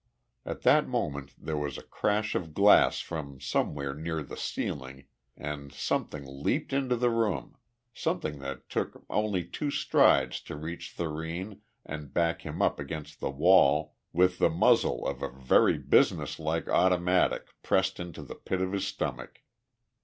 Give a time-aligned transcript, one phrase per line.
[0.47, 5.05] At that moment there was a crash of glass from somewhere near the ceiling
[5.37, 7.55] and something leaped into the room
[7.93, 13.29] something that took only two strides to reach Thurene and back him up against the
[13.29, 18.87] wall, with the muzzle of a very businesslike automatic pressed into the pit of his
[18.87, 19.41] stomach.